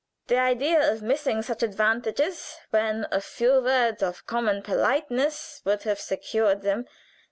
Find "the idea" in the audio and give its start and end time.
0.29-0.91